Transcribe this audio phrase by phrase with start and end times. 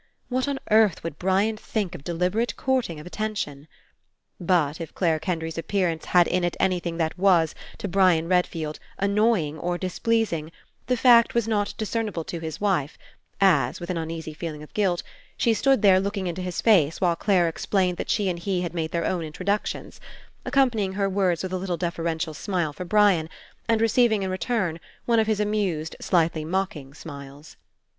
[0.29, 3.67] What on earth would Brian think of deliberate courting of attention?
[4.39, 9.59] But if Clare Kendry's appearance had in it anything that was, to Brian Redfield, annoying
[9.59, 10.51] or displeasing,
[10.87, 12.97] the fact was not discernible to his wife
[13.39, 15.03] as, with an uneasy feeling of guilt,
[15.37, 18.61] she stood there look ing into his face while Clare explained that she and he
[18.61, 20.01] had made their own introductions,
[20.47, 23.29] ac companying her words with a little deferential smile for Brian,
[23.69, 27.55] and receiving in return one of his amused, slightly mocking smiles.